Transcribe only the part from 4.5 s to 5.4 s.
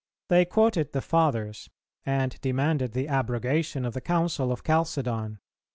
of Chalcedon.